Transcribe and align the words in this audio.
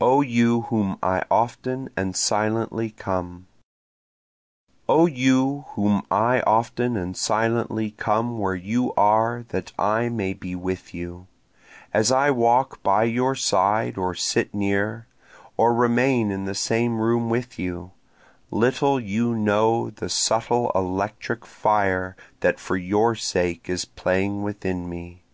O 0.00 0.20
You 0.20 0.60
Whom 0.70 1.00
I 1.02 1.24
Often 1.32 1.90
and 1.96 2.14
Silently 2.16 2.90
Come 2.90 3.48
O 4.88 5.06
you 5.06 5.64
whom 5.70 6.06
I 6.12 6.42
often 6.42 6.96
and 6.96 7.16
silently 7.16 7.90
come 7.90 8.38
where 8.38 8.54
you 8.54 8.92
are 8.94 9.44
that 9.48 9.72
I 9.76 10.08
may 10.10 10.32
be 10.32 10.54
with 10.54 10.94
you, 10.94 11.26
As 11.92 12.12
I 12.12 12.30
walk 12.30 12.84
by 12.84 13.02
your 13.02 13.34
side 13.34 13.98
or 13.98 14.14
sit 14.14 14.54
near, 14.54 15.08
or 15.56 15.74
remain 15.74 16.30
in 16.30 16.44
the 16.44 16.54
same 16.54 17.00
room 17.00 17.28
with 17.28 17.58
you, 17.58 17.90
Little 18.52 19.00
you 19.00 19.34
know 19.34 19.90
the 19.90 20.08
subtle 20.08 20.70
electric 20.76 21.44
fire 21.44 22.16
that 22.42 22.60
for 22.60 22.76
your 22.76 23.16
sake 23.16 23.68
is 23.68 23.84
playing 23.84 24.44
within 24.44 24.88
me. 24.88 25.24